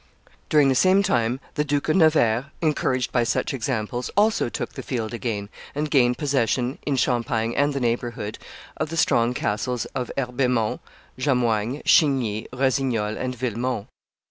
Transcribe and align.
During 0.49 0.67
the 0.69 0.73
same 0.73 1.03
time 1.03 1.39
the 1.53 1.63
Duke 1.63 1.87
of 1.87 1.95
Nevers, 1.95 2.45
encouraged 2.59 3.11
by 3.11 3.23
such 3.23 3.53
examples, 3.53 4.09
also 4.17 4.49
took 4.49 4.73
the 4.73 4.81
field 4.81 5.13
again, 5.13 5.47
and 5.75 5.91
gained 5.91 6.17
possession, 6.17 6.79
in 6.87 6.95
Champagne 6.95 7.53
and 7.53 7.71
the 7.71 7.79
neighborhood, 7.79 8.39
of 8.77 8.89
the 8.89 8.97
strong 8.97 9.35
castles 9.35 9.85
of 9.93 10.09
Herbemont, 10.17 10.79
Jamoigne, 11.19 11.83
Chigny, 11.83 12.47
Rossignol, 12.51 13.15
and 13.15 13.35
Villemont. 13.37 13.85